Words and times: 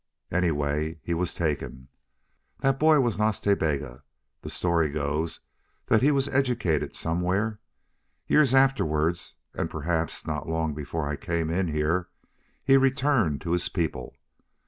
Anyway, 0.31 0.97
he 1.03 1.13
was 1.13 1.31
taken. 1.31 1.87
That 2.61 2.79
boy 2.79 3.01
was 3.01 3.19
Nas 3.19 3.39
Ta 3.39 3.53
Bega. 3.53 4.01
The 4.41 4.49
story 4.49 4.89
goes 4.89 5.41
that 5.89 6.01
he 6.01 6.09
was 6.09 6.27
educated 6.29 6.95
somewhere. 6.95 7.59
Years 8.25 8.51
afterward, 8.55 9.19
and 9.53 9.69
perhaps 9.69 10.25
not 10.25 10.49
long 10.49 10.73
before 10.73 11.07
I 11.07 11.17
came 11.17 11.51
in 11.51 11.67
here, 11.67 12.07
he 12.63 12.77
returned 12.77 13.41
to 13.41 13.51
his 13.51 13.69
people. 13.69 14.15